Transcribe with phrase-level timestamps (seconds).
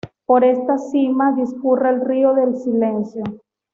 [0.25, 3.21] Por esta sima discurre el río del Silencio.